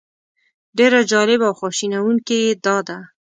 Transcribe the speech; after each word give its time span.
ډېره 0.77 0.99
جالبه 1.11 1.45
او 1.49 1.57
خواشینونکې 1.59 2.37
یې 2.45 2.51
دا 2.65 2.77
ده. 2.87 2.97